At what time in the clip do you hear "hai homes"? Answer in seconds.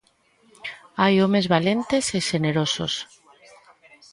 1.01-1.45